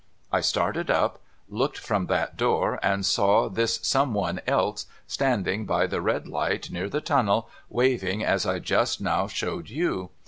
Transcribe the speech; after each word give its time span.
I 0.31 0.41
started 0.41 0.89
up, 0.89 1.19
looked 1.47 1.77
from 1.77 2.07
that 2.07 2.35
door, 2.35 2.79
and 2.81 3.05
saw 3.05 3.47
this 3.49 3.79
Some 3.83 4.15
one 4.15 4.41
else 4.47 4.87
standing 5.05 5.67
by 5.67 5.85
the 5.85 6.01
red 6.01 6.27
light 6.27 6.71
near 6.71 6.89
the 6.89 7.01
tunnel, 7.01 7.47
waving 7.69 8.25
as 8.25 8.43
I 8.43 8.57
just 8.57 8.99
now 8.99 9.27
showed 9.27 9.69
you. 9.69 10.09